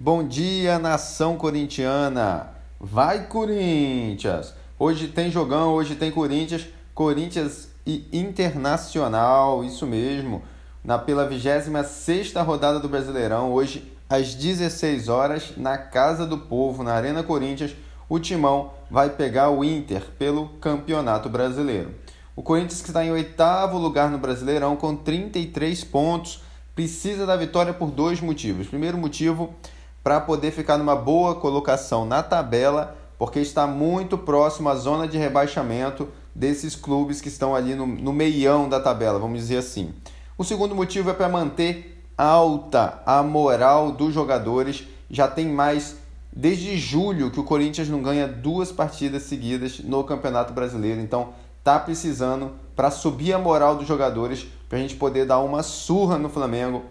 Bom 0.00 0.26
dia, 0.26 0.80
nação 0.80 1.36
corintiana! 1.36 2.48
Vai, 2.80 3.26
Corinthians! 3.26 4.52
Hoje 4.76 5.06
tem 5.06 5.30
jogão, 5.30 5.74
hoje 5.74 5.94
tem 5.94 6.10
Corinthians, 6.10 6.66
Corinthians 6.92 7.68
e 7.86 8.08
Internacional, 8.12 9.62
isso 9.62 9.86
mesmo, 9.86 10.42
na 10.82 10.98
pela 10.98 11.24
26 11.28 12.32
rodada 12.34 12.80
do 12.80 12.88
Brasileirão, 12.88 13.52
hoje 13.52 13.92
às 14.10 14.34
16 14.34 15.08
horas, 15.08 15.52
na 15.56 15.78
Casa 15.78 16.26
do 16.26 16.38
Povo, 16.38 16.82
na 16.82 16.94
Arena 16.94 17.22
Corinthians, 17.22 17.76
o 18.08 18.18
Timão 18.18 18.72
vai 18.90 19.10
pegar 19.10 19.50
o 19.50 19.62
Inter 19.62 20.02
pelo 20.18 20.48
Campeonato 20.60 21.28
Brasileiro. 21.28 21.94
O 22.34 22.42
Corinthians 22.42 22.82
que 22.82 22.88
está 22.88 23.04
em 23.04 23.12
oitavo 23.12 23.78
lugar 23.78 24.10
no 24.10 24.18
Brasileirão 24.18 24.74
com 24.74 24.96
33 24.96 25.84
pontos, 25.84 26.42
precisa 26.74 27.26
da 27.26 27.36
vitória 27.36 27.72
por 27.72 27.90
dois 27.90 28.20
motivos. 28.20 28.66
Primeiro 28.66 28.98
motivo, 28.98 29.54
para 30.02 30.20
poder 30.20 30.50
ficar 30.50 30.78
numa 30.78 30.96
boa 30.96 31.34
colocação 31.34 32.04
na 32.04 32.22
tabela, 32.22 32.96
porque 33.18 33.38
está 33.40 33.66
muito 33.66 34.18
próximo 34.18 34.68
à 34.68 34.74
zona 34.74 35.06
de 35.06 35.16
rebaixamento 35.16 36.08
desses 36.34 36.74
clubes 36.74 37.20
que 37.20 37.28
estão 37.28 37.54
ali 37.54 37.74
no, 37.74 37.86
no 37.86 38.12
meião 38.12 38.68
da 38.68 38.80
tabela, 38.80 39.18
vamos 39.18 39.38
dizer 39.38 39.58
assim. 39.58 39.92
O 40.36 40.44
segundo 40.44 40.74
motivo 40.74 41.10
é 41.10 41.12
para 41.12 41.28
manter 41.28 42.02
alta 42.16 43.02
a 43.06 43.22
moral 43.22 43.92
dos 43.92 44.12
jogadores. 44.12 44.84
Já 45.10 45.28
tem 45.28 45.46
mais 45.48 45.96
desde 46.32 46.76
julho 46.78 47.30
que 47.30 47.38
o 47.38 47.44
Corinthians 47.44 47.88
não 47.88 48.02
ganha 48.02 48.26
duas 48.26 48.72
partidas 48.72 49.24
seguidas 49.24 49.80
no 49.80 50.02
Campeonato 50.02 50.52
Brasileiro. 50.52 51.00
Então 51.00 51.30
tá 51.62 51.78
precisando 51.78 52.52
para 52.74 52.90
subir 52.90 53.32
a 53.32 53.38
moral 53.38 53.76
dos 53.76 53.86
jogadores, 53.86 54.46
para 54.68 54.78
a 54.78 54.80
gente 54.80 54.96
poder 54.96 55.26
dar 55.26 55.40
uma 55.40 55.62
surra 55.62 56.18
no 56.18 56.28
Flamengo 56.28 56.82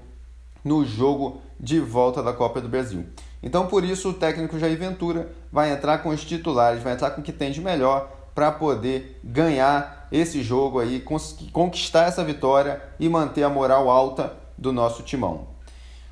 no 0.63 0.85
jogo 0.85 1.41
de 1.59 1.79
volta 1.79 2.21
da 2.21 2.33
Copa 2.33 2.61
do 2.61 2.69
Brasil. 2.69 3.05
Então, 3.43 3.67
por 3.67 3.83
isso, 3.83 4.09
o 4.09 4.13
técnico 4.13 4.59
Jair 4.59 4.77
Ventura 4.77 5.31
vai 5.51 5.71
entrar 5.71 5.99
com 5.99 6.09
os 6.09 6.23
titulares, 6.23 6.83
vai 6.83 6.93
entrar 6.93 7.11
com 7.11 7.21
o 7.21 7.23
que 7.23 7.33
tem 7.33 7.51
de 7.51 7.61
melhor 7.61 8.11
para 8.35 8.51
poder 8.51 9.19
ganhar 9.23 10.07
esse 10.11 10.41
jogo 10.43 10.79
aí, 10.79 11.03
conquistar 11.51 12.07
essa 12.07 12.23
vitória 12.23 12.81
e 12.99 13.07
manter 13.09 13.43
a 13.43 13.49
moral 13.49 13.89
alta 13.89 14.33
do 14.57 14.71
nosso 14.71 15.03
timão. 15.03 15.47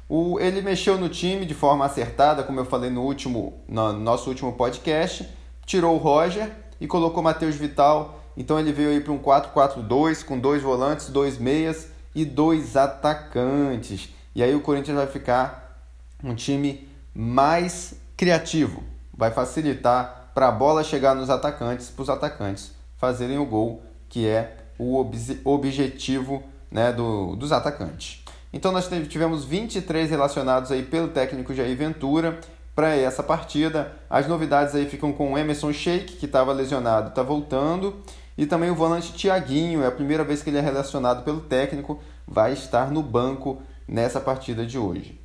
O, 0.08 0.39
ele 0.39 0.61
mexeu 0.61 0.97
no 0.97 1.08
time 1.08 1.45
de 1.45 1.53
forma 1.53 1.86
acertada, 1.86 2.41
como 2.41 2.59
eu 2.59 2.66
falei 2.66 2.89
no 2.89 3.03
último 3.03 3.61
no 3.67 3.94
nosso 3.94 4.30
último 4.30 4.53
podcast, 4.53 5.30
tirou 5.66 5.95
o 5.95 6.00
Roger 6.00 6.52
e 6.81 6.88
colocou 6.88 7.22
Matheus 7.22 7.56
Vital. 7.56 8.19
Então 8.36 8.59
ele 8.59 8.72
veio 8.72 8.89
aí 8.89 9.02
para 9.02 9.13
um 9.13 9.19
4-4-2 9.19 10.25
com 10.25 10.39
dois 10.39 10.63
volantes, 10.63 11.09
dois 11.09 11.38
meias 11.38 11.89
e 12.16 12.25
dois 12.25 12.75
atacantes. 12.75 14.09
E 14.35 14.44
aí 14.44 14.53
o 14.55 14.61
Corinthians 14.61 14.97
vai 14.97 15.08
ficar 15.08 15.81
um 16.23 16.35
time 16.35 16.88
mais 17.13 17.95
criativo, 18.16 18.83
vai 19.13 19.31
facilitar 19.31 20.31
para 20.33 20.47
a 20.47 20.52
bola 20.52 20.83
chegar 20.83 21.16
nos 21.16 21.30
atacantes, 21.30 21.89
para 21.89 22.03
os 22.03 22.09
atacantes 22.09 22.72
fazerem 22.97 23.38
o 23.38 23.45
gol, 23.45 23.81
que 24.07 24.27
é 24.27 24.57
o 24.77 24.95
ob 24.97 25.17
objetivo 25.44 26.44
né, 26.69 26.91
do, 26.91 27.35
dos 27.35 27.52
atacantes. 27.52 28.23
Então 28.52 28.72
nós 28.72 28.89
tivemos 29.07 29.45
23 29.45 30.09
relacionados 30.09 30.72
aí 30.72 30.83
pelo 30.83 31.09
técnico 31.09 31.53
Jair 31.53 31.77
Ventura 31.77 32.39
para 32.75 32.95
essa 32.95 33.22
partida. 33.22 33.91
As 34.09 34.27
novidades 34.27 34.73
aí 34.73 34.88
ficam 34.88 35.11
com 35.11 35.33
o 35.33 35.38
Emerson 35.38 35.72
Sheik, 35.72 36.16
que 36.16 36.25
estava 36.25 36.52
lesionado, 36.53 37.09
está 37.09 37.22
voltando, 37.22 38.02
e 38.38 38.45
também 38.45 38.69
o 38.69 38.75
volante 38.75 39.13
Thiaguinho, 39.13 39.83
é 39.83 39.88
a 39.88 39.91
primeira 39.91 40.23
vez 40.23 40.41
que 40.41 40.50
ele 40.50 40.57
é 40.57 40.61
relacionado 40.61 41.23
pelo 41.23 41.41
técnico, 41.41 42.00
vai 42.27 42.53
estar 42.53 42.89
no 42.89 43.03
banco 43.03 43.61
nessa 43.90 44.20
partida 44.20 44.66
de 44.66 44.78
hoje. 44.78 45.20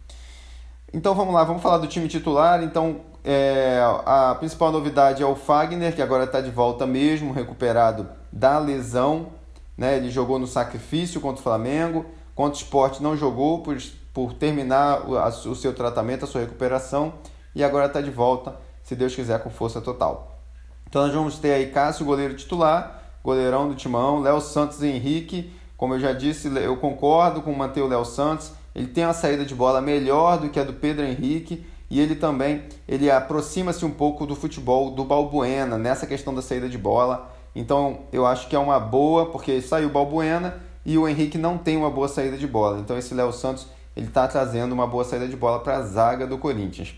Então 0.92 1.14
vamos 1.14 1.34
lá, 1.34 1.44
vamos 1.44 1.62
falar 1.62 1.78
do 1.78 1.86
time 1.86 2.08
titular. 2.08 2.62
Então 2.62 3.00
é, 3.22 3.80
a 4.06 4.34
principal 4.38 4.72
novidade 4.72 5.22
é 5.22 5.26
o 5.26 5.34
Fagner, 5.34 5.94
que 5.94 6.00
agora 6.00 6.24
está 6.24 6.40
de 6.40 6.50
volta 6.50 6.86
mesmo, 6.86 7.32
recuperado 7.32 8.08
da 8.32 8.58
lesão. 8.58 9.28
Né? 9.76 9.96
Ele 9.96 10.10
jogou 10.10 10.38
no 10.38 10.46
sacrifício 10.46 11.20
contra 11.20 11.40
o 11.40 11.42
Flamengo, 11.42 12.06
contra 12.34 12.58
o 12.58 12.62
Sport 12.62 13.00
não 13.00 13.16
jogou 13.16 13.62
por, 13.62 13.76
por 14.12 14.32
terminar 14.32 15.08
o, 15.08 15.18
a, 15.18 15.28
o 15.28 15.54
seu 15.54 15.74
tratamento, 15.74 16.24
a 16.24 16.28
sua 16.28 16.40
recuperação, 16.40 17.14
e 17.54 17.62
agora 17.62 17.86
está 17.86 18.00
de 18.00 18.10
volta, 18.10 18.56
se 18.82 18.96
Deus 18.96 19.14
quiser, 19.14 19.40
com 19.42 19.50
força 19.50 19.80
total. 19.80 20.38
Então 20.88 21.02
nós 21.02 21.14
vamos 21.14 21.38
ter 21.38 21.52
aí 21.52 21.66
Cássio, 21.66 22.06
goleiro 22.06 22.34
titular, 22.34 23.02
goleirão 23.22 23.68
do 23.68 23.74
Timão, 23.74 24.20
Léo 24.20 24.40
Santos 24.40 24.80
e 24.82 24.86
Henrique 24.86 25.52
como 25.76 25.94
eu 25.94 26.00
já 26.00 26.12
disse, 26.12 26.48
eu 26.56 26.76
concordo 26.76 27.42
com 27.42 27.52
manter 27.52 27.82
o 27.82 27.86
Léo 27.86 28.04
Santos. 28.04 28.52
Ele 28.74 28.86
tem 28.86 29.04
uma 29.04 29.12
saída 29.12 29.44
de 29.44 29.54
bola 29.54 29.80
melhor 29.80 30.38
do 30.38 30.48
que 30.48 30.58
a 30.58 30.64
do 30.64 30.72
Pedro 30.72 31.04
Henrique 31.04 31.64
e 31.88 32.00
ele 32.00 32.14
também 32.14 32.62
ele 32.88 33.10
aproxima-se 33.10 33.84
um 33.84 33.90
pouco 33.90 34.26
do 34.26 34.34
futebol 34.34 34.90
do 34.90 35.04
Balbuena 35.04 35.78
nessa 35.78 36.06
questão 36.06 36.34
da 36.34 36.42
saída 36.42 36.68
de 36.68 36.76
bola. 36.76 37.32
Então 37.54 38.00
eu 38.12 38.26
acho 38.26 38.48
que 38.48 38.56
é 38.56 38.58
uma 38.58 38.80
boa 38.80 39.26
porque 39.26 39.60
saiu 39.60 39.88
o 39.88 39.92
Balbuena 39.92 40.56
e 40.84 40.98
o 40.98 41.08
Henrique 41.08 41.38
não 41.38 41.56
tem 41.56 41.76
uma 41.76 41.90
boa 41.90 42.08
saída 42.08 42.36
de 42.36 42.46
bola. 42.46 42.80
Então 42.80 42.98
esse 42.98 43.14
Léo 43.14 43.32
Santos 43.32 43.66
ele 43.96 44.08
está 44.08 44.26
trazendo 44.26 44.72
uma 44.72 44.86
boa 44.86 45.04
saída 45.04 45.28
de 45.28 45.36
bola 45.36 45.60
para 45.60 45.76
a 45.76 45.82
zaga 45.82 46.26
do 46.26 46.36
Corinthians. 46.36 46.94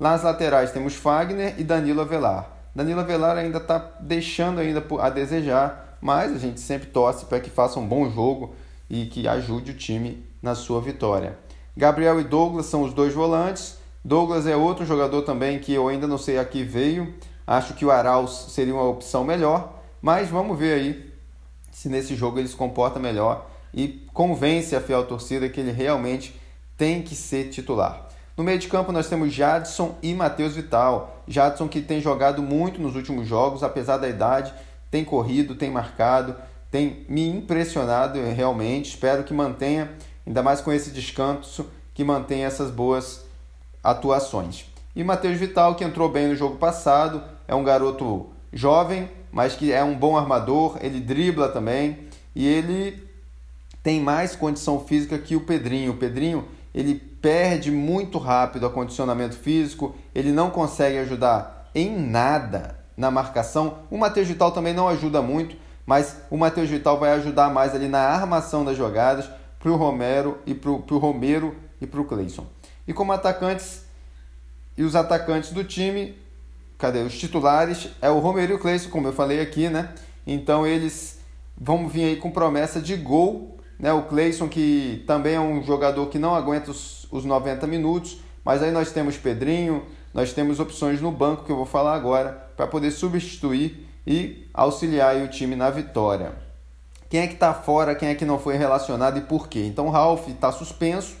Nas 0.00 0.22
laterais 0.22 0.72
temos 0.72 0.94
Fagner 0.94 1.54
e 1.58 1.64
Danilo 1.64 2.00
Avelar. 2.00 2.50
Danilo 2.74 3.00
Avelar 3.00 3.36
ainda 3.36 3.58
está 3.58 3.78
deixando 4.00 4.60
ainda 4.60 4.82
a 5.00 5.10
desejar 5.10 5.88
mas 6.00 6.32
a 6.32 6.38
gente 6.38 6.60
sempre 6.60 6.88
torce 6.88 7.24
para 7.26 7.40
que 7.40 7.50
faça 7.50 7.78
um 7.78 7.86
bom 7.86 8.08
jogo 8.10 8.54
e 8.88 9.06
que 9.06 9.28
ajude 9.28 9.72
o 9.72 9.76
time 9.76 10.24
na 10.42 10.54
sua 10.54 10.80
vitória. 10.80 11.38
Gabriel 11.76 12.20
e 12.20 12.24
Douglas 12.24 12.66
são 12.66 12.82
os 12.82 12.92
dois 12.92 13.14
volantes. 13.14 13.78
Douglas 14.04 14.46
é 14.46 14.56
outro 14.56 14.84
jogador 14.84 15.22
também 15.22 15.58
que 15.58 15.72
eu 15.72 15.88
ainda 15.88 16.06
não 16.06 16.18
sei 16.18 16.38
a 16.38 16.44
que 16.44 16.62
veio. 16.62 17.14
Acho 17.46 17.74
que 17.74 17.84
o 17.84 17.90
Arauz 17.90 18.46
seria 18.50 18.74
uma 18.74 18.88
opção 18.88 19.24
melhor, 19.24 19.80
mas 20.02 20.28
vamos 20.28 20.58
ver 20.58 20.74
aí 20.74 21.12
se 21.70 21.88
nesse 21.88 22.16
jogo 22.16 22.38
ele 22.38 22.48
se 22.48 22.56
comporta 22.56 22.98
melhor 22.98 23.48
e 23.72 24.06
convence 24.12 24.74
a 24.74 24.80
fiel 24.80 25.06
torcida 25.06 25.48
que 25.48 25.60
ele 25.60 25.70
realmente 25.70 26.38
tem 26.76 27.02
que 27.02 27.14
ser 27.14 27.50
titular. 27.50 28.08
No 28.36 28.44
meio 28.44 28.58
de 28.58 28.68
campo 28.68 28.92
nós 28.92 29.08
temos 29.08 29.32
Jadson 29.32 29.96
e 30.02 30.14
Matheus 30.14 30.54
Vital. 30.54 31.22
Jadson 31.26 31.68
que 31.68 31.80
tem 31.80 32.00
jogado 32.00 32.42
muito 32.42 32.80
nos 32.80 32.96
últimos 32.96 33.26
jogos, 33.26 33.62
apesar 33.62 33.96
da 33.98 34.08
idade, 34.08 34.52
tem 34.90 35.04
corrido, 35.04 35.54
tem 35.54 35.70
marcado, 35.70 36.36
tem 36.70 37.04
me 37.08 37.28
impressionado 37.28 38.18
realmente. 38.34 38.90
Espero 38.90 39.24
que 39.24 39.34
mantenha, 39.34 39.90
ainda 40.26 40.42
mais 40.42 40.60
com 40.60 40.72
esse 40.72 40.90
descanso, 40.90 41.66
que 41.94 42.04
mantenha 42.04 42.46
essas 42.46 42.70
boas 42.70 43.24
atuações. 43.82 44.66
E 44.94 45.04
Matheus 45.04 45.38
Vital, 45.38 45.74
que 45.74 45.84
entrou 45.84 46.08
bem 46.08 46.28
no 46.28 46.36
jogo 46.36 46.56
passado, 46.56 47.22
é 47.46 47.54
um 47.54 47.64
garoto 47.64 48.26
jovem, 48.52 49.08
mas 49.30 49.54
que 49.54 49.72
é 49.72 49.82
um 49.82 49.94
bom 49.94 50.16
armador, 50.16 50.78
ele 50.80 51.00
dribla 51.00 51.48
também 51.48 51.98
e 52.34 52.46
ele 52.46 53.06
tem 53.82 54.00
mais 54.00 54.34
condição 54.34 54.80
física 54.80 55.18
que 55.18 55.36
o 55.36 55.40
Pedrinho. 55.40 55.92
O 55.92 55.96
Pedrinho, 55.96 56.46
ele 56.74 56.94
perde 56.94 57.70
muito 57.70 58.18
rápido 58.18 58.66
o 58.66 58.70
condicionamento 58.70 59.36
físico, 59.36 59.94
ele 60.14 60.32
não 60.32 60.50
consegue 60.50 60.98
ajudar 60.98 61.70
em 61.74 61.96
nada 61.96 62.78
na 62.96 63.10
marcação. 63.10 63.78
O 63.90 63.96
Matheus 63.96 64.28
Vital 64.28 64.50
também 64.50 64.74
não 64.74 64.88
ajuda 64.88 65.22
muito, 65.22 65.56
mas 65.88 66.16
o 66.28 66.36
Matheus 66.36 66.68
Vital 66.68 66.98
vai 66.98 67.12
ajudar 67.12 67.48
mais 67.48 67.74
ali 67.74 67.88
na 67.88 68.00
armação 68.00 68.62
das 68.62 68.76
jogadas 68.76 69.26
para 69.58 69.72
o 69.72 69.74
Romero 69.74 70.36
e 70.44 70.52
para 70.52 70.70
o 70.70 70.98
Romero 70.98 71.56
e 71.80 71.86
para 71.86 71.98
o 71.98 72.04
Cleison. 72.04 72.44
E 72.86 72.92
como 72.92 73.10
atacantes 73.10 73.86
e 74.76 74.82
os 74.82 74.94
atacantes 74.94 75.50
do 75.50 75.64
time, 75.64 76.14
cadê 76.76 76.98
os 76.98 77.18
titulares? 77.18 77.88
É 78.02 78.10
o 78.10 78.18
Romero 78.18 78.52
e 78.52 78.54
o 78.56 78.58
Cleison, 78.58 78.90
como 78.90 79.08
eu 79.08 79.14
falei 79.14 79.40
aqui, 79.40 79.70
né? 79.70 79.94
Então 80.26 80.66
eles 80.66 81.20
vão 81.56 81.88
vir 81.88 82.04
aí 82.04 82.16
com 82.16 82.30
promessa 82.30 82.82
de 82.82 82.94
gol, 82.94 83.56
né? 83.78 83.90
O 83.90 84.02
Cleison 84.02 84.46
que 84.46 85.02
também 85.06 85.36
é 85.36 85.40
um 85.40 85.62
jogador 85.62 86.06
que 86.08 86.18
não 86.18 86.34
aguenta 86.34 86.70
os, 86.70 87.10
os 87.10 87.24
90 87.24 87.66
minutos, 87.66 88.20
mas 88.44 88.62
aí 88.62 88.70
nós 88.70 88.92
temos 88.92 89.16
Pedrinho, 89.16 89.86
nós 90.12 90.34
temos 90.34 90.60
opções 90.60 91.00
no 91.00 91.10
banco 91.10 91.46
que 91.46 91.50
eu 91.50 91.56
vou 91.56 91.64
falar 91.64 91.94
agora 91.94 92.50
para 92.54 92.66
poder 92.66 92.90
substituir 92.90 93.87
e 94.08 94.48
auxiliar 94.54 95.16
o 95.16 95.28
time 95.28 95.54
na 95.54 95.68
vitória. 95.68 96.32
Quem 97.10 97.20
é 97.20 97.26
que 97.26 97.34
está 97.34 97.52
fora, 97.52 97.94
quem 97.94 98.08
é 98.08 98.14
que 98.14 98.24
não 98.24 98.38
foi 98.38 98.56
relacionado 98.56 99.18
e 99.18 99.20
por 99.20 99.48
quê? 99.48 99.66
Então, 99.66 99.90
Ralph 99.90 100.28
está 100.28 100.50
suspenso, 100.50 101.14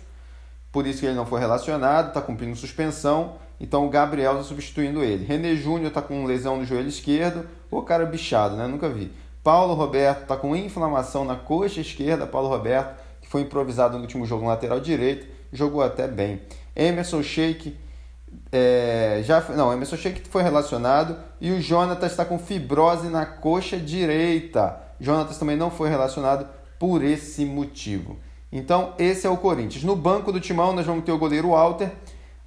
por 0.72 0.86
isso 0.86 1.00
que 1.00 1.06
ele 1.06 1.14
não 1.14 1.26
foi 1.26 1.38
relacionado, 1.38 2.08
está 2.08 2.22
cumprindo 2.22 2.56
suspensão. 2.56 3.34
Então, 3.60 3.86
o 3.86 3.90
Gabriel 3.90 4.32
está 4.32 4.44
substituindo 4.44 5.04
ele. 5.04 5.26
René 5.26 5.54
Júnior 5.54 5.88
está 5.88 6.00
com 6.00 6.24
lesão 6.24 6.56
no 6.56 6.64
joelho 6.64 6.88
esquerdo, 6.88 7.46
o 7.70 7.82
cara 7.82 8.06
bichado, 8.06 8.56
né? 8.56 8.66
Nunca 8.66 8.88
vi. 8.88 9.12
Paulo 9.44 9.74
Roberto 9.74 10.22
está 10.22 10.36
com 10.36 10.56
inflamação 10.56 11.26
na 11.26 11.36
coxa 11.36 11.82
esquerda. 11.82 12.26
Paulo 12.26 12.48
Roberto, 12.48 12.98
que 13.20 13.28
foi 13.28 13.42
improvisado 13.42 13.96
no 13.96 14.02
último 14.02 14.24
jogo 14.24 14.44
no 14.44 14.48
lateral 14.48 14.80
direito, 14.80 15.26
jogou 15.52 15.82
até 15.82 16.08
bem. 16.08 16.40
Emerson 16.74 17.22
Sheik 17.22 17.76
é, 18.50 19.20
já 19.24 19.40
não, 19.50 19.72
Emerson 19.72 19.96
Sheik 19.96 20.28
foi 20.28 20.42
relacionado 20.42 21.16
e 21.40 21.50
o 21.50 21.60
Jonatas 21.60 22.12
está 22.12 22.24
com 22.24 22.38
fibrose 22.38 23.08
na 23.08 23.26
coxa 23.26 23.76
direita. 23.76 24.80
Jonatas 25.00 25.38
também 25.38 25.56
não 25.56 25.70
foi 25.70 25.88
relacionado 25.88 26.46
por 26.78 27.02
esse 27.04 27.44
motivo. 27.44 28.16
Então, 28.50 28.94
esse 28.98 29.26
é 29.26 29.30
o 29.30 29.36
Corinthians. 29.36 29.84
No 29.84 29.94
banco 29.94 30.32
do 30.32 30.40
Timão, 30.40 30.72
nós 30.72 30.86
vamos 30.86 31.04
ter 31.04 31.12
o 31.12 31.18
goleiro 31.18 31.50
Walter. 31.50 31.90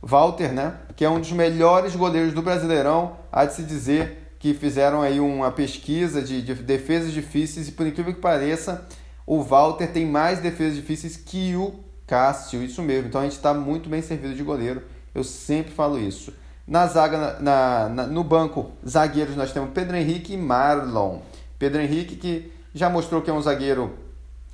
Walter, 0.02 0.52
né? 0.52 0.78
Que 0.96 1.06
é 1.06 1.10
um 1.10 1.20
dos 1.20 1.32
melhores 1.32 1.96
goleiros 1.96 2.34
do 2.34 2.42
Brasileirão, 2.42 3.18
há 3.32 3.46
de 3.46 3.54
se 3.54 3.64
dizer 3.64 4.36
que 4.40 4.56
fizeram 4.56 5.04
aí 5.04 5.20
uma 5.20 5.52
pesquisa 5.52 6.20
de, 6.20 6.42
de 6.42 6.56
defesas 6.56 7.14
difíceis 7.14 7.68
e 7.68 7.72
por 7.74 7.86
incrível 7.86 8.12
que 8.12 8.20
pareça, 8.20 8.88
o 9.24 9.44
Walter 9.44 9.86
tem 9.92 10.04
mais 10.04 10.40
defesas 10.40 10.76
difíceis 10.76 11.16
que 11.16 11.56
o 11.56 11.80
Cássio, 12.08 12.64
isso 12.64 12.82
mesmo. 12.82 13.08
Então 13.08 13.22
a 13.22 13.24
gente 13.24 13.34
está 13.34 13.54
muito 13.54 13.88
bem 13.88 14.02
servido 14.02 14.34
de 14.34 14.42
goleiro. 14.42 14.82
Eu 15.14 15.24
sempre 15.24 15.72
falo 15.72 16.00
isso. 16.00 16.34
Na 16.68 16.88
zaga, 16.88 17.38
na, 17.40 17.90
na, 17.90 18.08
no 18.08 18.24
banco, 18.24 18.72
zagueiros, 18.88 19.36
nós 19.36 19.52
temos 19.52 19.72
Pedro 19.72 19.98
Henrique 19.98 20.34
e 20.34 20.38
Marlon. 20.38 21.20
Pedro 21.60 21.82
Henrique, 21.82 22.16
que 22.16 22.52
já 22.74 22.90
mostrou 22.90 23.22
que 23.22 23.30
é 23.30 23.34
um 23.34 23.42
zagueiro 23.42 23.94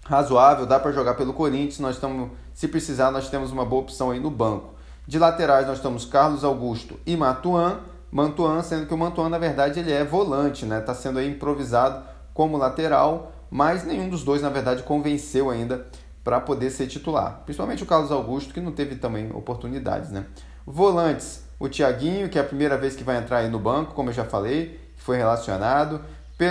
razoável, 0.04 0.66
dá 0.66 0.80
para 0.80 0.92
jogar 0.92 1.14
pelo 1.14 1.34
Corinthians. 1.34 1.80
Nós 1.80 1.96
estamos, 1.96 2.32
se 2.54 2.68
precisar, 2.68 3.12
nós 3.12 3.30
temos 3.30 3.52
uma 3.52 3.66
boa 3.66 3.84
opção 3.84 4.12
aí 4.12 4.20
no 4.20 4.32
banco. 4.32 4.74
De 5.06 5.20
laterais, 5.20 5.68
nós 5.68 5.80
temos 5.80 6.06
Carlos 6.06 6.44
Augusto 6.44 7.00
e 7.06 7.16
Matuan. 7.16 7.80
Mantuan, 8.12 8.64
sendo 8.64 8.88
que 8.88 8.94
o 8.94 8.98
Mantuan, 8.98 9.30
na 9.30 9.38
verdade, 9.38 9.80
ele 9.80 9.92
é 9.92 10.04
volante, 10.04 10.66
né? 10.66 10.80
Está 10.80 10.94
sendo 10.94 11.20
aí 11.20 11.30
improvisado 11.30 12.04
como 12.34 12.58
lateral, 12.58 13.34
mas 13.50 13.84
nenhum 13.84 14.10
dos 14.10 14.24
dois, 14.24 14.42
na 14.42 14.50
verdade, 14.50 14.84
convenceu 14.84 15.50
ainda 15.50 15.86
para 16.28 16.42
poder 16.42 16.70
ser 16.72 16.88
titular. 16.88 17.44
Principalmente 17.46 17.84
o 17.84 17.86
Carlos 17.86 18.12
Augusto, 18.12 18.54
que 18.54 18.60
não 18.60 18.74
teve 18.74 18.98
também 18.98 19.32
oportunidades, 19.34 20.12
né? 20.12 20.26
Volantes, 20.66 21.46
o 21.58 21.70
Thiaguinho, 21.70 22.28
que 22.28 22.38
é 22.38 22.42
a 22.42 22.44
primeira 22.44 22.78
vez 22.78 22.98
que 22.98 23.04
vai 23.06 23.16
entrar 23.16 23.38
aí 23.38 23.50
no 23.50 23.58
banco, 23.58 23.94
como 23.94 24.10
eu 24.10 24.14
já 24.14 24.26
falei, 24.26 24.78
foi 24.98 25.16
relacionado. 25.16 26.02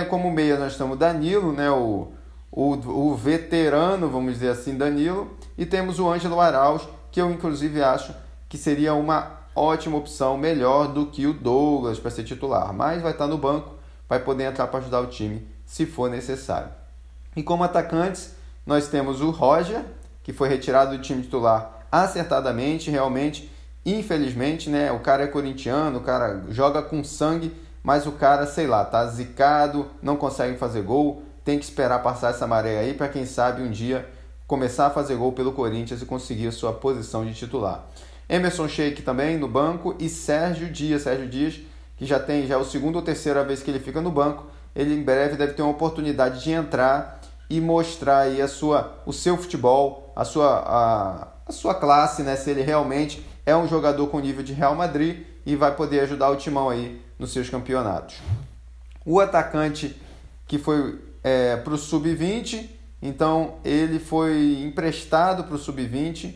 Como 0.09 0.31
meia 0.31 0.57
nós 0.57 0.75
temos 0.75 0.97
Danilo, 0.97 1.53
né, 1.53 1.69
o, 1.69 2.07
o, 2.51 2.71
o 2.71 3.15
veterano, 3.15 4.09
vamos 4.09 4.33
dizer 4.33 4.49
assim, 4.49 4.75
Danilo. 4.75 5.37
E 5.55 5.63
temos 5.63 5.99
o 5.99 6.09
Ângelo 6.09 6.39
Arauz, 6.39 6.81
que 7.11 7.21
eu 7.21 7.29
inclusive 7.29 7.79
acho 7.83 8.15
que 8.49 8.57
seria 8.57 8.95
uma 8.95 9.31
ótima 9.55 9.95
opção, 9.95 10.39
melhor 10.39 10.87
do 10.87 11.05
que 11.05 11.27
o 11.27 11.33
Douglas 11.33 11.99
para 11.99 12.09
ser 12.09 12.23
titular. 12.23 12.73
Mas 12.73 13.03
vai 13.03 13.11
estar 13.11 13.27
no 13.27 13.37
banco, 13.37 13.75
vai 14.09 14.17
poder 14.17 14.45
entrar 14.45 14.65
para 14.65 14.79
ajudar 14.79 15.01
o 15.01 15.05
time 15.05 15.47
se 15.67 15.85
for 15.85 16.09
necessário. 16.09 16.69
E 17.35 17.43
como 17.43 17.63
atacantes, 17.63 18.35
nós 18.67 18.87
temos 18.87 19.21
o 19.21 19.31
Roger, 19.31 19.81
que 20.21 20.31
foi 20.31 20.47
retirado 20.49 20.95
do 20.95 21.01
time 21.01 21.23
titular 21.23 21.87
acertadamente, 21.91 22.91
realmente 22.91 23.49
Infelizmente, 23.89 24.69
né, 24.69 24.91
o 24.91 24.99
cara 24.99 25.23
é 25.23 25.27
corintiano, 25.27 25.99
o 25.99 26.01
cara 26.01 26.43
joga 26.49 26.81
com 26.81 27.01
sangue, 27.05 27.53
mas 27.81 28.05
o 28.05 28.11
cara, 28.11 28.45
sei 28.45 28.67
lá, 28.67 28.83
tá 28.83 29.07
zicado, 29.07 29.87
não 30.01 30.17
consegue 30.17 30.57
fazer 30.57 30.81
gol, 30.81 31.23
tem 31.45 31.57
que 31.57 31.63
esperar 31.63 31.99
passar 31.99 32.31
essa 32.31 32.45
maré 32.45 32.79
aí 32.79 32.93
para 32.93 33.07
quem 33.07 33.25
sabe 33.25 33.61
um 33.61 33.71
dia 33.71 34.05
começar 34.45 34.87
a 34.87 34.89
fazer 34.89 35.15
gol 35.15 35.31
pelo 35.31 35.53
Corinthians 35.53 36.01
e 36.01 36.05
conseguir 36.05 36.47
a 36.47 36.51
sua 36.51 36.73
posição 36.73 37.25
de 37.25 37.33
titular. 37.33 37.85
Emerson 38.27 38.67
Sheik 38.67 39.03
também 39.03 39.37
no 39.37 39.47
banco 39.47 39.95
e 39.97 40.09
Sérgio 40.09 40.69
Dias, 40.69 41.03
Sérgio 41.03 41.29
Dias, 41.29 41.57
que 41.95 42.05
já 42.05 42.19
tem 42.19 42.45
já 42.45 42.55
é 42.55 42.57
o 42.57 42.65
segundo 42.65 42.97
ou 42.97 43.01
terceira 43.01 43.41
vez 43.41 43.63
que 43.63 43.71
ele 43.71 43.79
fica 43.79 44.01
no 44.01 44.11
banco, 44.11 44.47
ele 44.75 44.93
em 44.93 45.01
breve 45.01 45.37
deve 45.37 45.53
ter 45.53 45.61
uma 45.61 45.71
oportunidade 45.71 46.43
de 46.43 46.51
entrar 46.51 47.16
e 47.49 47.61
mostrar 47.61 48.19
aí 48.19 48.41
a 48.41 48.47
sua, 48.47 49.01
o 49.05 49.13
seu 49.13 49.37
futebol, 49.37 50.11
a 50.15 50.25
sua, 50.25 50.59
a, 50.59 51.27
a 51.45 51.51
sua 51.51 51.73
classe, 51.73 52.23
né? 52.23 52.35
Se 52.35 52.49
ele 52.49 52.61
realmente 52.61 53.25
é 53.45 53.55
um 53.55 53.67
jogador 53.67 54.07
com 54.07 54.19
nível 54.19 54.43
de 54.43 54.53
Real 54.53 54.75
Madrid 54.75 55.25
e 55.45 55.55
vai 55.55 55.73
poder 55.73 56.01
ajudar 56.01 56.29
o 56.29 56.35
Timão 56.35 56.69
aí 56.69 57.01
nos 57.17 57.31
seus 57.31 57.49
campeonatos. 57.49 58.17
O 59.05 59.19
atacante 59.19 59.95
que 60.45 60.57
foi 60.57 60.99
é, 61.23 61.55
para 61.57 61.73
o 61.73 61.77
Sub-20, 61.77 62.69
então 63.01 63.55
ele 63.63 63.99
foi 63.99 64.61
emprestado 64.61 65.43
para 65.43 65.55
o 65.55 65.57
Sub-20. 65.57 66.35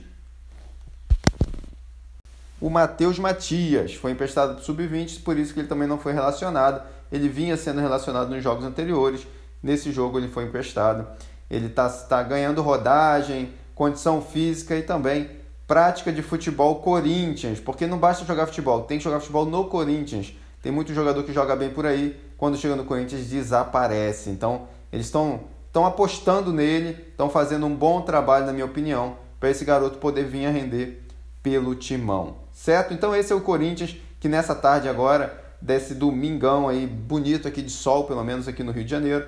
O 2.60 2.70
Matheus 2.70 3.18
Matias 3.18 3.96
foi 3.96 4.12
emprestado 4.12 4.54
para 4.54 4.62
o 4.62 4.66
Sub-20, 4.66 5.24
por 5.24 5.38
isso 5.38 5.54
que 5.54 5.60
ele 5.60 5.68
também 5.68 5.88
não 5.88 5.98
foi 5.98 6.14
relacionado. 6.14 6.82
Ele 7.12 7.28
vinha 7.28 7.58
sendo 7.58 7.82
relacionado 7.82 8.30
nos 8.30 8.42
jogos 8.44 8.64
anteriores. 8.64 9.28
Nesse 9.62 9.92
jogo 9.92 10.18
ele 10.18 10.28
foi 10.28 10.46
emprestado. 10.46 11.08
Ele 11.50 11.68
está 11.68 11.90
tá 11.90 12.24
ganhando 12.24 12.62
rodagem, 12.62 13.54
condição 13.76 14.22
física 14.22 14.76
e 14.76 14.82
também 14.82 15.30
prática 15.68 16.12
de 16.12 16.22
futebol 16.22 16.76
Corinthians, 16.82 17.60
porque 17.60 17.88
não 17.88 17.98
basta 17.98 18.26
jogar 18.26 18.46
futebol, 18.48 18.84
tem 18.84 18.98
que 18.98 19.04
jogar 19.04 19.20
futebol 19.20 19.46
no 19.46 19.66
Corinthians. 19.66 20.34
Tem 20.62 20.72
muito 20.72 20.94
jogador 20.94 21.24
que 21.24 21.34
joga 21.34 21.56
bem 21.56 21.70
por 21.70 21.86
aí, 21.86 22.20
quando 22.38 22.58
chega 22.58 22.76
no 22.76 22.86
Corinthians 22.86 23.28
desaparece. 23.28 24.30
Então, 24.30 24.68
eles 24.92 25.06
estão 25.08 25.42
estão 25.72 25.86
apostando 25.86 26.52
nele, 26.52 26.98
estão 27.10 27.30
fazendo 27.30 27.66
um 27.66 27.74
bom 27.74 28.02
trabalho, 28.02 28.46
na 28.46 28.52
minha 28.52 28.66
opinião, 28.66 29.16
para 29.40 29.50
esse 29.50 29.64
garoto 29.64 29.98
poder 30.00 30.26
vir 30.26 30.46
a 30.46 30.52
render 30.52 31.02
pelo 31.42 31.74
timão. 31.76 32.36
Certo? 32.52 32.94
Então 32.94 33.16
esse 33.16 33.32
é 33.32 33.36
o 33.36 33.40
Corinthians 33.40 33.96
que 34.20 34.28
nessa 34.28 34.54
tarde 34.54 34.90
agora, 34.90 35.42
desse 35.62 35.96
domingão 35.96 36.68
aí 36.68 36.86
bonito 36.86 37.48
aqui 37.48 37.62
de 37.62 37.72
sol, 37.72 38.04
pelo 38.04 38.24
menos 38.24 38.48
aqui 38.48 38.64
no 38.64 38.72
Rio 38.72 38.84
de 38.84 38.92
Janeiro, 38.92 39.26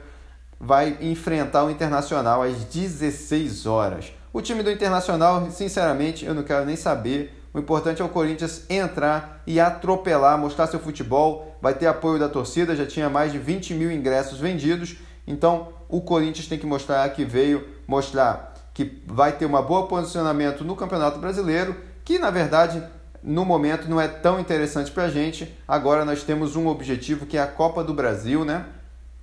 vai 0.64 0.98
enfrentar 1.02 1.66
o 1.66 1.70
Internacional 1.70 2.42
às 2.42 2.64
16 2.64 3.66
horas. 3.66 4.14
O 4.32 4.42
time 4.42 4.64
do 4.64 4.72
Internacional, 4.72 5.52
sinceramente, 5.52 6.26
eu 6.26 6.34
não 6.34 6.42
quero 6.42 6.66
nem 6.66 6.78
saber. 6.78 7.38
O 7.54 7.60
importante 7.60 8.02
é 8.02 8.06
o 8.06 8.10
Corinthians 8.10 8.64
entrar 8.70 9.44
e 9.46 9.60
atropelar, 9.60 10.38
mostrar 10.38 10.68
seu 10.68 10.80
futebol. 10.80 11.58
Vai 11.62 11.74
ter 11.74 11.86
apoio 11.86 12.18
da 12.18 12.30
torcida, 12.30 12.76
já 12.76 12.86
tinha 12.86 13.10
mais 13.10 13.32
de 13.32 13.38
20 13.38 13.74
mil 13.74 13.92
ingressos 13.92 14.40
vendidos. 14.40 14.96
Então 15.28 15.74
o 15.90 16.02
Corinthians 16.02 16.48
tem 16.48 16.58
que 16.58 16.66
mostrar 16.66 17.08
que 17.10 17.26
veio, 17.26 17.68
mostrar 17.86 18.54
que 18.74 19.04
vai 19.06 19.34
ter 19.34 19.46
um 19.46 19.62
bom 19.62 19.86
posicionamento 19.86 20.64
no 20.64 20.76
Campeonato 20.76 21.20
Brasileiro, 21.20 21.76
que 22.04 22.18
na 22.18 22.32
verdade 22.32 22.82
no 23.22 23.46
momento 23.46 23.88
não 23.88 24.02
é 24.02 24.08
tão 24.08 24.40
interessante 24.40 24.90
para 24.92 25.04
a 25.04 25.10
gente. 25.10 25.54
Agora 25.68 26.06
nós 26.06 26.24
temos 26.24 26.56
um 26.56 26.68
objetivo 26.68 27.26
que 27.26 27.38
é 27.38 27.42
a 27.42 27.48
Copa 27.48 27.84
do 27.84 27.94
Brasil, 27.94 28.44
né? 28.44 28.66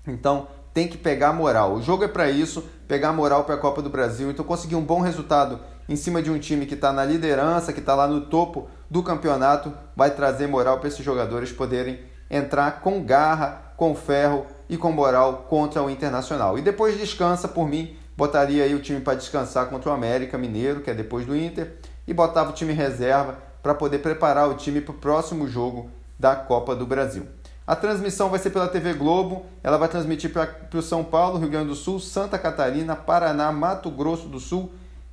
Então 0.06 0.46
tem 0.72 0.88
que 0.88 0.96
pegar 0.96 1.32
moral. 1.32 1.74
O 1.74 1.82
jogo 1.82 2.04
é 2.04 2.08
para 2.08 2.30
isso, 2.30 2.64
pegar 2.86 3.12
moral 3.12 3.44
para 3.44 3.54
a 3.54 3.58
Copa 3.58 3.82
do 3.82 3.90
Brasil. 3.90 4.30
Então 4.30 4.44
conseguir 4.44 4.76
um 4.76 4.84
bom 4.84 5.00
resultado 5.00 5.60
em 5.88 5.96
cima 5.96 6.22
de 6.22 6.30
um 6.30 6.38
time 6.38 6.66
que 6.66 6.74
está 6.74 6.92
na 6.92 7.04
liderança, 7.04 7.72
que 7.72 7.80
está 7.80 7.94
lá 7.94 8.06
no 8.06 8.22
topo 8.22 8.68
do 8.88 9.02
campeonato, 9.02 9.72
vai 9.96 10.10
trazer 10.10 10.46
moral 10.46 10.78
para 10.78 10.88
esses 10.88 11.04
jogadores 11.04 11.52
poderem 11.52 12.00
entrar 12.30 12.80
com 12.80 13.02
garra, 13.02 13.72
com 13.76 13.94
ferro 13.94 14.46
e 14.68 14.76
com 14.76 14.92
moral 14.92 15.46
contra 15.48 15.82
o 15.82 15.90
Internacional. 15.90 16.58
E 16.58 16.62
depois 16.62 16.96
descansa 16.96 17.48
por 17.48 17.68
mim, 17.68 17.96
botaria 18.16 18.62
aí 18.62 18.74
o 18.74 18.80
time 18.80 19.00
para 19.00 19.16
descansar 19.16 19.66
contra 19.66 19.90
o 19.90 19.92
América 19.92 20.38
Mineiro, 20.38 20.80
que 20.80 20.90
é 20.90 20.94
depois 20.94 21.26
do 21.26 21.36
Inter, 21.36 21.76
e 22.06 22.14
botava 22.14 22.50
o 22.50 22.54
time 22.54 22.72
reserva 22.72 23.36
para 23.62 23.74
poder 23.74 23.98
preparar 23.98 24.48
o 24.48 24.54
time 24.54 24.80
para 24.80 24.92
o 24.92 24.98
próximo 24.98 25.48
jogo 25.48 25.90
da 26.18 26.36
Copa 26.36 26.76
do 26.76 26.86
Brasil. 26.86 27.26
A 27.70 27.76
transmissão 27.76 28.28
vai 28.28 28.40
ser 28.40 28.50
pela 28.50 28.66
TV 28.66 28.94
Globo, 28.94 29.46
ela 29.62 29.78
vai 29.78 29.88
transmitir 29.88 30.32
para 30.32 30.58
o 30.74 30.82
São 30.82 31.04
Paulo, 31.04 31.38
Rio 31.38 31.48
Grande 31.48 31.68
do 31.68 31.76
Sul, 31.76 32.00
Santa 32.00 32.36
Catarina, 32.36 32.96
Paraná, 32.96 33.52
Mato 33.52 33.88
Grosso 33.92 34.26
do 34.26 34.40
Sul 34.40 34.72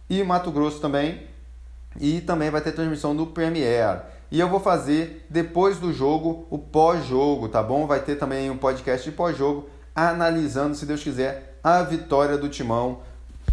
e 0.09 0.23
Mato 0.23 0.49
Grosso 0.49 0.79
também. 0.79 1.27
E 1.99 2.19
também 2.19 2.49
vai 2.49 2.59
ter 2.59 2.71
transmissão 2.71 3.13
no 3.13 3.27
Premiere. 3.27 4.01
E 4.31 4.39
eu 4.39 4.49
vou 4.49 4.59
fazer 4.59 5.23
depois 5.29 5.77
do 5.77 5.93
jogo 5.93 6.47
o 6.49 6.57
pós-jogo, 6.57 7.47
tá 7.47 7.61
bom? 7.61 7.85
Vai 7.85 7.99
ter 7.99 8.15
também 8.15 8.49
um 8.49 8.57
podcast 8.57 9.07
de 9.07 9.15
pós-jogo 9.15 9.69
analisando, 9.93 10.73
se 10.73 10.87
Deus 10.87 11.03
quiser, 11.03 11.59
a 11.63 11.83
vitória 11.83 12.39
do 12.39 12.49
Timão 12.49 13.01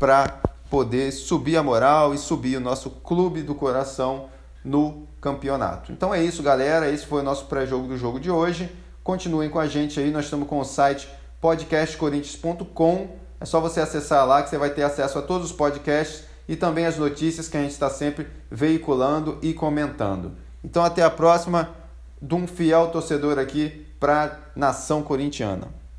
para 0.01 0.41
poder 0.71 1.13
subir 1.13 1.59
a 1.59 1.63
moral 1.63 2.15
e 2.15 2.17
subir 2.17 2.57
o 2.57 2.61
nosso 2.61 2.89
clube 2.89 3.43
do 3.43 3.55
coração 3.55 4.31
no 4.65 5.07
campeonato. 5.21 5.93
Então 5.93 6.15
é 6.15 6.25
isso, 6.25 6.43
galera. 6.43 6.89
Esse 6.89 7.05
foi 7.05 7.21
o 7.21 7.23
nosso 7.23 7.45
pré-jogo 7.45 7.87
do 7.87 7.99
jogo 7.99 8.19
de 8.19 8.31
hoje. 8.31 8.83
Continuem 9.05 9.51
com 9.51 9.59
a 9.59 9.67
gente 9.67 10.01
aí, 10.01 10.11
nós 10.11 10.25
estamos 10.25 10.49
com 10.49 10.59
o 10.59 10.65
site 10.65 11.07
podcastcorintians.com. 11.39 13.09
É 13.39 13.45
só 13.45 13.61
você 13.61 13.79
acessar 13.79 14.27
lá 14.27 14.43
que 14.43 14.49
você 14.49 14.57
vai 14.57 14.71
ter 14.71 14.83
acesso 14.83 15.19
a 15.19 15.23
todos 15.23 15.51
os 15.51 15.53
podcasts 15.55 16.25
e 16.49 16.57
também 16.57 16.87
as 16.87 16.97
notícias 16.97 17.47
que 17.47 17.59
a 17.59 17.61
gente 17.61 17.73
está 17.73 17.91
sempre 17.91 18.27
veiculando 18.51 19.39
e 19.43 19.53
comentando. 19.53 20.33
Então 20.65 20.83
até 20.83 21.03
a 21.03 21.11
próxima 21.11 21.69
de 22.21 22.35
um 22.35 22.47
fiel 22.47 22.87
torcedor 22.87 23.39
aqui 23.39 23.87
para 24.01 24.39
nação 24.57 25.03
corintiana. 25.03 25.84